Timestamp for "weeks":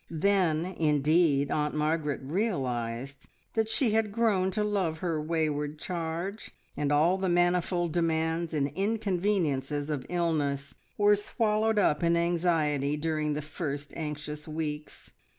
14.47-15.13